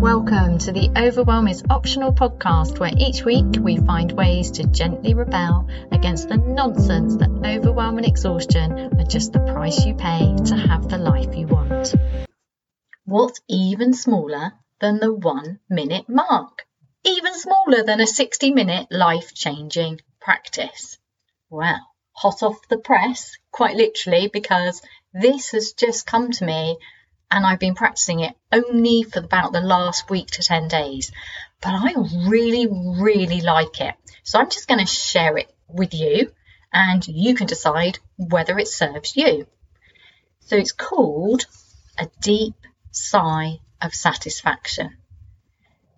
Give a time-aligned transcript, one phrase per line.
[0.00, 5.14] Welcome to the Overwhelm is Optional podcast, where each week we find ways to gently
[5.14, 10.56] rebel against the nonsense that overwhelm and exhaustion are just the price you pay to
[10.56, 11.94] have the life you want.
[13.04, 16.66] What's even smaller than the one minute Marke?
[17.04, 20.98] Even smaller than a 60 minute life changing practice.
[21.50, 21.80] Well,
[22.12, 24.82] hot off the press, quite literally, because
[25.12, 26.78] this has just come to me
[27.34, 31.10] and I've been practicing it only for about the last week to 10 days.
[31.60, 31.94] But I
[32.28, 33.96] really, really like it.
[34.22, 36.30] So I'm just going to share it with you
[36.72, 39.48] and you can decide whether it serves you.
[40.40, 41.46] So it's called
[41.98, 42.54] a deep
[42.92, 44.96] sigh of satisfaction.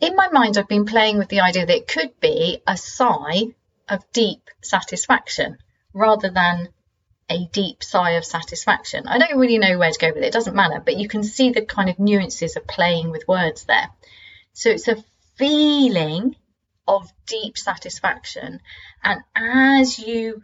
[0.01, 3.55] In my mind, I've been playing with the idea that it could be a sigh
[3.91, 5.59] of deep satisfaction
[5.93, 6.71] rather than
[7.29, 9.07] a deep sigh of satisfaction.
[9.09, 11.25] I don't really know where to go with it, it doesn't matter, but you can
[11.25, 13.89] see the kind of nuances of playing with words there.
[14.53, 15.03] So it's a
[15.37, 16.37] feeling
[16.87, 18.61] of deep satisfaction.
[19.03, 20.43] And as you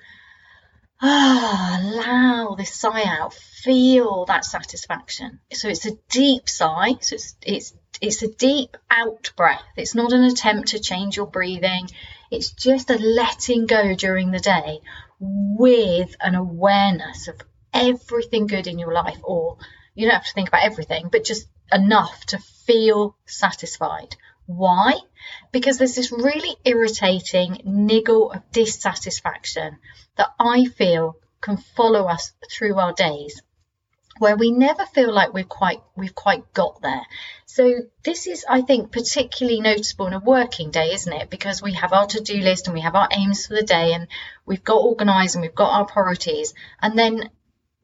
[1.01, 5.41] ah, allow this sigh out, feel that satisfaction.
[5.53, 6.95] So it's a deep sigh.
[7.01, 9.63] So it's, it's, it's a deep out breath.
[9.77, 11.89] It's not an attempt to change your breathing.
[12.31, 14.81] It's just a letting go during the day
[15.25, 17.41] with an awareness of
[17.73, 19.57] everything good in your life, or
[19.95, 24.17] you don't have to think about everything, but just enough to feel satisfied.
[24.47, 24.95] Why?
[25.53, 29.79] Because there's this really irritating niggle of dissatisfaction
[30.17, 33.41] that I feel can follow us through our days
[34.19, 37.03] where we never feel like we've quite we've quite got there.
[37.47, 37.73] So
[38.05, 41.31] this is I think particularly noticeable in a working day, isn't it?
[41.31, 44.09] Because we have our to-do list and we have our aims for the day and
[44.45, 47.31] we've got organized and we've got our priorities and then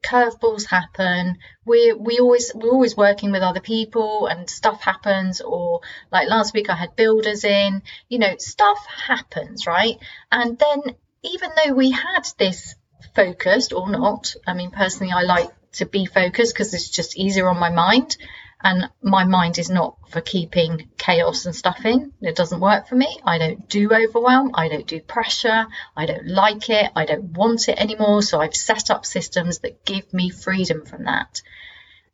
[0.03, 1.39] curveballs happen.
[1.65, 5.81] We we always we're always working with other people and stuff happens or
[6.13, 9.97] like last week I had builders in, you know, stuff happens, right?
[10.31, 12.75] And then even though we had this
[13.15, 17.49] focused or not, I mean personally I like to be focused because it's just easier
[17.49, 18.17] on my mind.
[18.61, 22.13] And my mind is not for keeping chaos and stuff in.
[22.21, 23.21] It doesn't work for me.
[23.25, 24.51] I don't do overwhelm.
[24.55, 25.67] I don't do pressure.
[25.97, 26.91] I don't like it.
[26.97, 28.23] I don't want it anymore.
[28.23, 31.41] So I've set up systems that give me freedom from that.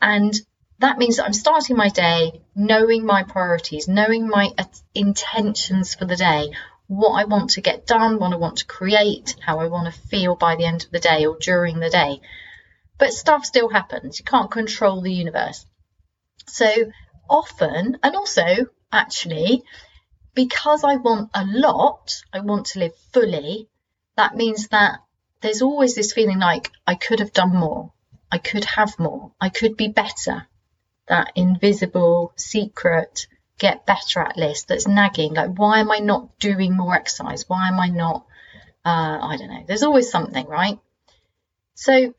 [0.03, 0.38] And
[0.81, 6.04] that means that I'm starting my day knowing my priorities, knowing my uh, intentions for
[6.04, 6.53] the day,
[6.88, 10.00] what I want to get done, what I want to create, how I want to
[10.09, 12.21] feel by the end of the day or during the day.
[12.99, 14.19] But stuff still happens.
[14.19, 15.66] You can't control the universe.
[16.47, 16.71] So
[17.28, 19.62] often, and also actually,
[20.34, 23.69] because I want a lot, I want to live fully,
[24.16, 25.00] that means that
[25.41, 27.93] there's always this feeling like I could have done more,
[28.31, 30.47] I could have more, I could be better.
[31.06, 33.27] That invisible, secret,
[33.59, 35.34] get better at list that's nagging.
[35.34, 37.49] Like, why am I not doing more exercise?
[37.49, 38.25] Why am I not,
[38.84, 39.65] uh, I don't know.
[39.66, 40.78] There's always something, right?
[41.75, 42.15] So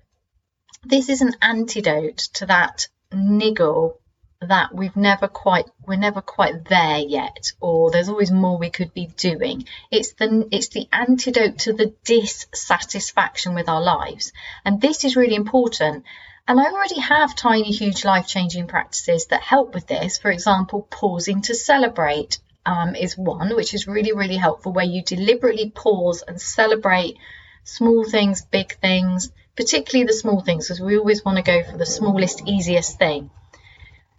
[0.85, 3.99] this is an antidote to that niggle
[4.41, 8.93] that we've never quite we're never quite there yet or there's always more we could
[8.93, 9.65] be doing.
[9.91, 14.31] It's the it's the antidote to the dissatisfaction with our lives.
[14.63, 16.03] And this is really important.
[16.47, 20.19] And I already have tiny huge life changing practices that help with this.
[20.19, 25.01] For example pausing to celebrate um, is one which is really really helpful where you
[25.01, 27.17] deliberately pause and celebrate
[27.63, 31.77] small things big things particularly the small things, because we always want to go for
[31.77, 33.29] the smallest, easiest thing.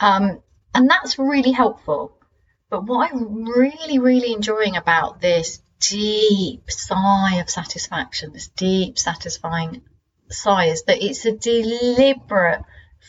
[0.00, 0.42] Um,
[0.74, 2.12] and that's really helpful.
[2.68, 9.82] But what I'm really, really enjoying about this deep sigh of satisfaction, this deep, satisfying
[10.30, 12.62] sigh, is that it's a deliberate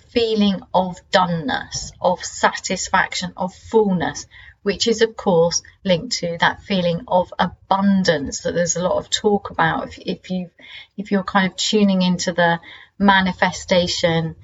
[0.09, 4.27] feeling of doneness, of satisfaction, of fullness,
[4.67, 9.09] which is of course linked to that feeling of abundance that there's a lot of
[9.09, 9.87] talk about.
[9.87, 10.49] If, if you
[10.97, 12.59] if you're kind of tuning into the
[12.99, 14.35] manifestation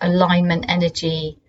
[0.00, 1.40] alignment energy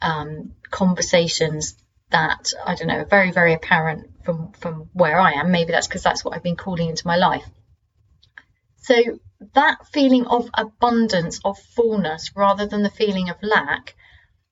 [0.00, 1.76] um, conversations
[2.08, 5.86] that I don't know are very very apparent from from where I am maybe that's
[5.86, 7.44] because that's what I've been calling into my life.
[8.88, 8.94] So
[9.52, 13.96] that feeling of abundance of fullness rather than the feeling of lack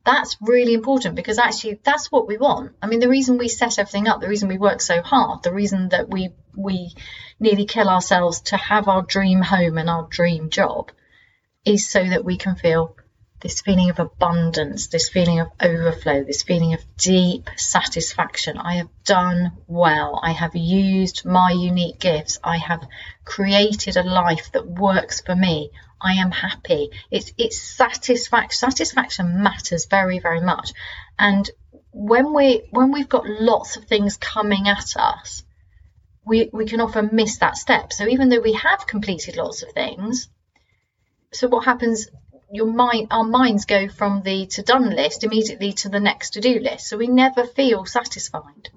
[0.05, 2.73] that's really important because actually that's what we want.
[2.83, 5.53] I mean, the reason we set everything up, the reason we work so hard, the
[5.53, 6.95] reason that we we
[7.41, 10.93] nearly kill ourselves to have our dream home and our dream job
[11.65, 12.95] is so that we can feel
[13.44, 18.56] this feeling of abundance, this feeling of overflow, this feeling of deep satisfaction.
[18.56, 20.19] I have done well.
[20.23, 22.38] I have used my unique gifts.
[22.43, 22.88] I have
[23.26, 25.70] created a life that works for me.
[26.00, 26.88] I am happy.
[27.11, 28.70] It's it's satisfaction.
[28.70, 30.73] Satisfaction matters very very much,
[31.19, 31.49] and
[31.93, 35.44] when we when we've got lots of things coming at us,
[36.25, 37.93] we, we can often miss that step.
[37.93, 40.31] So even though we have completed lots of things,
[41.31, 42.08] so what happens
[42.55, 46.41] your mind our minds go from the to done list immediately to the next to
[46.41, 46.87] do list.
[46.87, 48.69] So we never feel satisfied.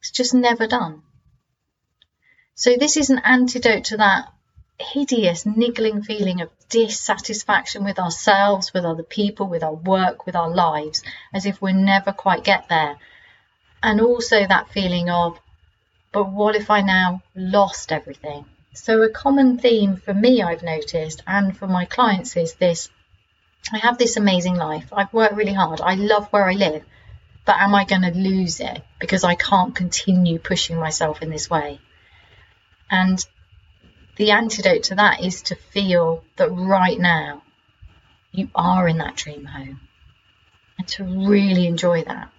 [0.00, 1.00] It's just never done.
[2.54, 4.30] So this is an antidote to that
[4.78, 10.54] hideous niggling feeling of dissatisfaction with ourselves, with other people, with our work, with our
[10.54, 11.02] lives,
[11.32, 12.98] as if we never quite get there.
[13.82, 15.40] And also that feeling of,
[16.12, 18.44] but what if I now lost everything?
[18.72, 22.88] So, a common theme for me, I've noticed, and for my clients, is this
[23.72, 24.92] I have this amazing life.
[24.92, 25.80] I've worked really hard.
[25.80, 26.84] I love where I live.
[27.44, 31.48] But am I going to lose it because I can't continue pushing myself in this
[31.48, 31.80] way?
[32.90, 33.24] And
[34.16, 37.42] the antidote to that is to feel that right now
[38.32, 39.80] you are in that dream home
[40.78, 42.30] and to really enjoy that.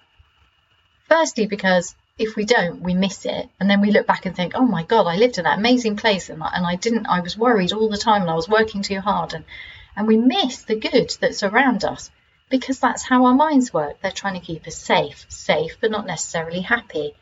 [1.07, 3.49] Firstly, because if we don't, we miss it.
[3.59, 5.95] And then we look back and think, oh my God, I lived in that amazing
[5.97, 8.47] place and I, and I didn't, I was worried all the time and I was
[8.47, 9.33] working too hard.
[9.33, 9.43] And,
[9.95, 12.11] and we miss the good that's around us
[12.49, 14.01] because that's how our minds work.
[14.01, 17.15] They're trying to keep us safe, safe, but not necessarily happy.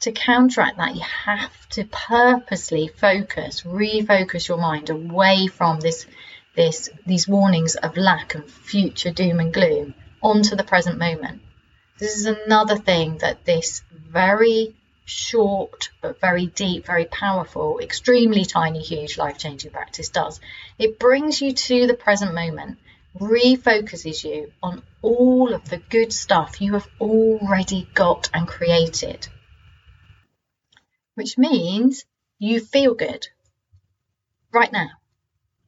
[0.00, 6.06] To counteract that, you have to purposely focus, refocus your mind away from this,
[6.54, 11.40] this, these warnings of lack and future doom and gloom onto the present moment.
[11.96, 14.74] This is another thing that this very
[15.04, 20.40] short but very deep, very powerful, extremely tiny, huge life changing practice does.
[20.76, 22.78] It brings you to the present moment,
[23.20, 29.28] refocuses you on all of the good stuff you have already got and created,
[31.14, 32.04] which means
[32.40, 33.28] you feel good
[34.52, 34.88] right now.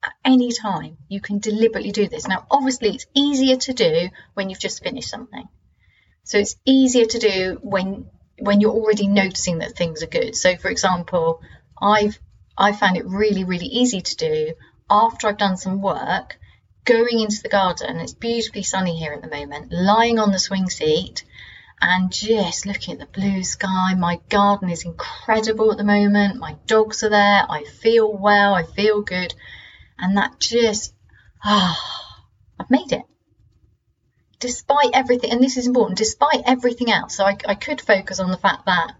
[0.03, 2.27] At any time, you can deliberately do this.
[2.27, 5.49] Now, obviously, it's easier to do when you've just finished something.
[6.27, 10.35] So it's easier to do when when you're already noticing that things are good.
[10.35, 11.41] So for example,
[11.81, 12.19] I've
[12.59, 14.55] I found it really really easy to do
[14.91, 16.37] after I've done some work,
[16.85, 18.01] going into the garden.
[18.01, 21.23] It's beautifully sunny here at the moment, lying on the swing seat
[21.81, 23.95] and just looking at the blue sky.
[23.95, 26.41] My garden is incredible at the moment.
[26.41, 27.47] My dogs are there.
[27.49, 28.53] I feel well.
[28.53, 29.33] I feel good.
[29.97, 30.93] And that just,
[31.45, 32.25] ah, oh,
[32.59, 33.05] I've made it
[34.39, 38.31] despite everything, and this is important, despite everything else, so I, I could focus on
[38.31, 38.95] the fact that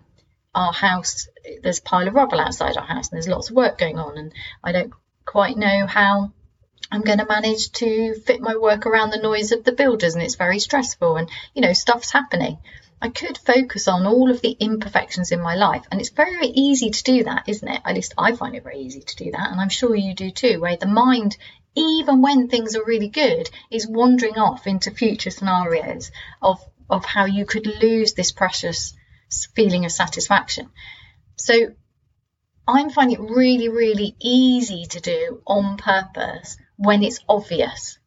[0.55, 1.29] our house,
[1.63, 4.17] there's a pile of rubble outside our house, and there's lots of work going on,
[4.17, 4.33] and
[4.65, 4.93] I don't
[5.25, 6.33] quite know how
[6.91, 10.23] I'm going to manage to fit my work around the noise of the builders, and
[10.23, 12.59] it's very stressful, and you know, stuff's happening.
[13.03, 16.47] I could focus on all of the imperfections in my life, and it's very, very
[16.47, 17.83] easy to do that, isn't it?
[17.85, 20.31] At least I find it very easy to do that, and I'm sure you do
[20.31, 21.37] too, where the mind
[21.77, 26.11] even when things are really good, is wandering off into future scenarios
[26.43, 26.59] of,
[26.89, 28.95] of how you could lose this precious
[29.55, 30.71] feeling of satisfaction.
[31.37, 31.75] So
[32.67, 37.99] I'm finding it really, really easy to do on purpose when it's obvious.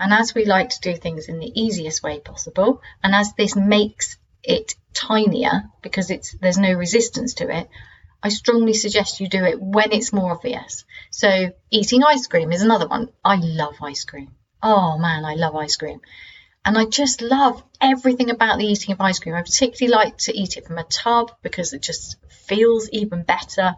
[0.00, 3.54] And as we like to do things in the easiest way possible, and as this
[3.56, 7.68] makes it tinier because it's there's no resistance to it,
[8.22, 10.84] I strongly suggest you do it when it's more obvious.
[11.10, 13.10] So, eating ice cream is another one.
[13.24, 14.34] I love ice cream.
[14.62, 16.00] Oh man, I love ice cream.
[16.64, 19.34] And I just love everything about the eating of ice cream.
[19.34, 23.76] I particularly like to eat it from a tub because it just feels even better.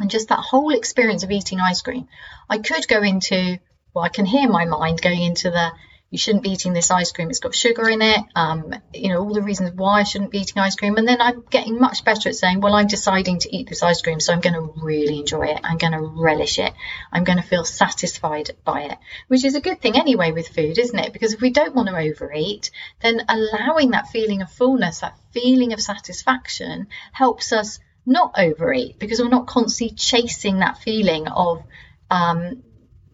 [0.00, 2.08] And just that whole experience of eating ice cream.
[2.48, 3.58] I could go into,
[3.92, 5.72] well, I can hear my mind going into the
[6.10, 7.30] you shouldn't be eating this ice cream.
[7.30, 8.18] It's got sugar in it.
[8.34, 10.96] Um, you know, all the reasons why I shouldn't be eating ice cream.
[10.96, 14.02] And then I'm getting much better at saying, well, I'm deciding to eat this ice
[14.02, 14.18] cream.
[14.18, 15.60] So I'm going to really enjoy it.
[15.62, 16.72] I'm going to relish it.
[17.12, 18.98] I'm going to feel satisfied by it,
[19.28, 21.12] which is a good thing anyway with food, isn't it?
[21.12, 25.72] Because if we don't want to overeat, then allowing that feeling of fullness, that feeling
[25.72, 31.62] of satisfaction helps us not overeat because we're not constantly chasing that feeling of,
[32.10, 32.64] um,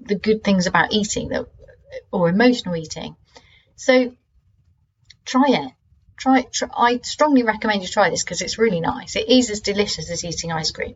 [0.01, 1.47] the good things about eating that
[2.11, 3.17] or emotional eating.
[3.77, 4.13] So
[5.25, 5.73] try it.
[6.17, 9.17] Try, try I strongly recommend you try this because it's really nice.
[9.17, 10.95] It is as delicious as eating ice cream.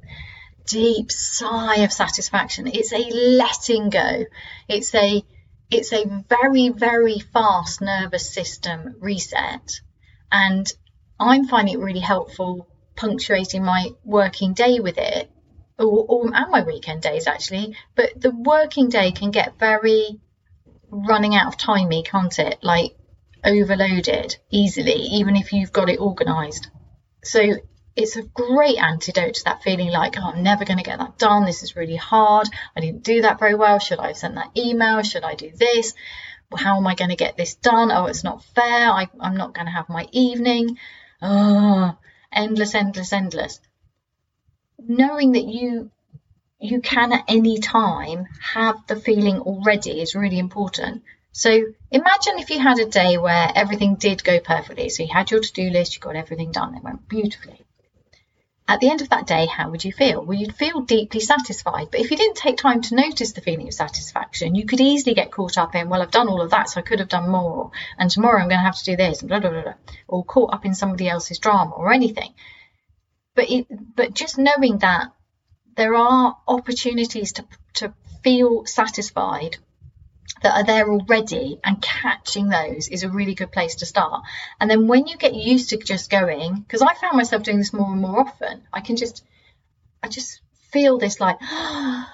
[0.67, 2.67] Deep sigh of satisfaction.
[2.69, 4.25] It's a letting go.
[4.69, 5.23] It's a
[5.71, 9.81] it's a very very fast nervous system reset,
[10.33, 10.67] and
[11.19, 12.67] I'm finding it really helpful
[12.97, 15.31] punctuating my working day with it,
[15.79, 17.77] or, or and my weekend days actually.
[17.95, 20.21] But the working day can get very
[20.91, 22.59] running out of timey, can't it?
[22.63, 22.97] Like
[23.45, 26.69] overloaded easily, even if you've got it organized.
[27.25, 27.57] So
[27.97, 31.19] it's a great antidote to that feeling like, oh, I'm never going to get that
[31.19, 31.45] done.
[31.45, 32.49] This is really hard.
[32.77, 33.79] I didn't do that very well.
[33.79, 35.03] Should I have sent that email?
[35.03, 35.95] Should I do this?
[36.57, 37.93] how am I going to get this done?
[37.93, 38.91] Oh, it's not fair.
[38.91, 40.79] I, I'm not going to have my evening.
[41.23, 41.97] Oh,
[42.33, 43.61] endless, endless, endless.
[44.79, 45.91] Knowing that you
[46.61, 51.03] you can at any time have the feeling already is really important.
[51.33, 51.51] So
[51.91, 54.89] imagine if you had a day where everything did go perfectly.
[54.89, 57.63] So you had your to-do list, you got everything done, it went beautifully.
[58.69, 60.25] At the end of that day, how would you feel?
[60.25, 61.89] Well, you'd feel deeply satisfied.
[61.91, 65.15] But if you didn't take time to notice the feeling of satisfaction, you could easily
[65.15, 67.29] get caught up in, well, I've done all of that, so I could have done
[67.29, 67.73] more.
[67.99, 69.75] And tomorrow I'm going to have to do this, and blah, blah, blah, blah.
[70.07, 72.33] Or caught up in somebody else's drama or anything.
[73.35, 75.11] But it, but just knowing that
[75.81, 79.57] there are opportunities to, to feel satisfied
[80.43, 84.23] that are there already and catching those is a really good place to start.
[84.61, 87.73] And then when you get used to just going, because I found myself doing this
[87.73, 89.25] more and more often, I can just,
[90.03, 92.07] I just feel this like, oh,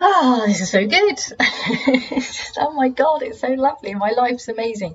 [0.46, 1.16] this is so good.
[2.08, 3.92] just, oh my God, it's so lovely.
[3.94, 4.94] My life's amazing.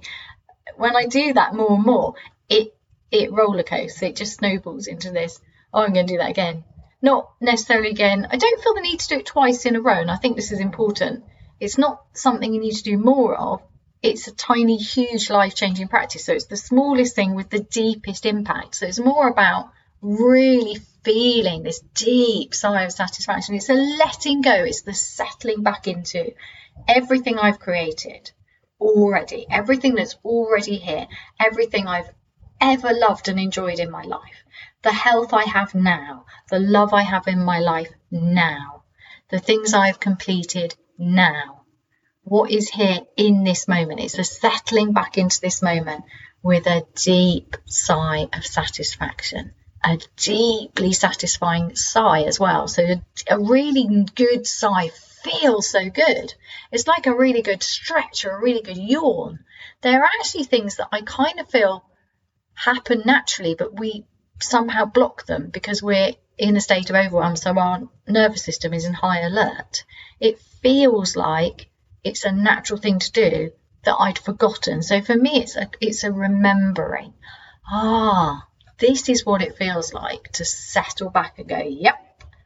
[0.77, 2.15] When I do that more and more,
[2.49, 2.75] it,
[3.11, 4.01] it roller coasts.
[4.01, 5.39] It just snowballs into this.
[5.71, 6.63] Oh, I'm going to do that again.
[7.01, 8.27] Not necessarily again.
[8.29, 10.00] I don't feel the need to do it twice in a row.
[10.00, 11.24] And I think this is important
[11.60, 13.62] it's not something you need to do more of.
[14.01, 16.25] It's a tiny, huge life changing practice.
[16.25, 18.75] So it's the smallest thing with the deepest impact.
[18.75, 23.56] So it's more about really feeling this deep sigh of satisfaction.
[23.56, 26.34] It's a letting go, it's the settling back into
[26.88, 28.32] everything I've created
[28.79, 32.10] already, everything that's already here, everything I've
[32.62, 34.44] ever loved and enjoyed in my life,
[34.81, 38.83] the health I have now, the love I have in my life now,
[39.29, 41.63] the things I've completed now.
[42.24, 44.00] What is here in this moment?
[44.00, 46.05] It's a settling back into this moment
[46.41, 52.67] with a deep sigh of satisfaction, a deeply satisfying sigh as well.
[52.67, 54.89] So, a, a really good sigh
[55.24, 56.33] feels so good.
[56.71, 59.39] It's like a really good stretch or a really good yawn.
[59.81, 61.83] There are actually things that I kind of feel
[62.53, 64.05] happen naturally, but we
[64.41, 68.86] somehow block them because we're in a state of overwhelm, so our nervous system is
[68.86, 69.84] in high alert.
[70.19, 71.67] It feels like
[72.03, 73.51] it's a natural thing to do
[73.84, 74.81] that I'd forgotten.
[74.81, 77.13] So for me, it's a it's a remembering.
[77.67, 78.48] Ah,
[78.79, 81.98] this is what it feels like to settle back and go, yep,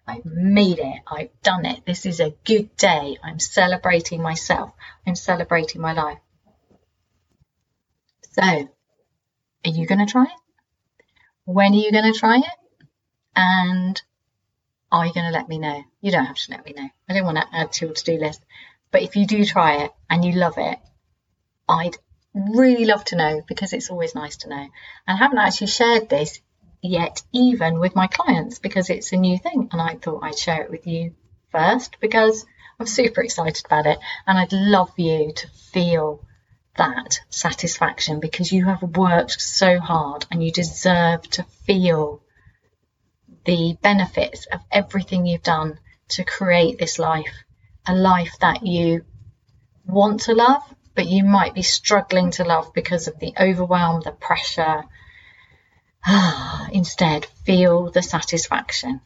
[0.08, 1.02] I've made it.
[1.08, 1.86] I've done it.
[1.86, 3.18] This is a good day.
[3.24, 4.74] I'm celebrating myself.
[5.08, 6.20] I'm celebrating my life.
[8.32, 8.70] So, are
[9.64, 10.43] you going to try it?
[11.46, 12.88] When are you going to try it?
[13.36, 14.02] And
[14.92, 15.84] are you going to let me know?
[16.02, 16.90] You don't have to let me know.
[17.10, 18.42] I don't want to add to your to do list.
[18.92, 20.78] But if you do try it and you love it,
[21.68, 21.98] I'd
[22.34, 24.56] really love to know because it's always nice to know.
[24.56, 24.70] And
[25.08, 26.40] I haven't actually shared this
[26.82, 29.70] yet, even with my clients, because it's a new thing.
[29.72, 31.16] And I thought I'd share it with you
[31.52, 32.46] first because
[32.80, 33.98] I'm super excited about it.
[34.28, 36.24] And I'd love you to feel
[36.76, 42.22] that satisfaction because you have worked so hard and you deserve to feel
[43.46, 47.44] the benefits of everything you've done to create this life,
[47.88, 49.06] a life that you
[49.86, 50.64] want to love,
[50.96, 54.84] but you might be struggling to love because of the overwhelm, the pressure.
[56.06, 59.02] Ah, instead, feel the satisfaction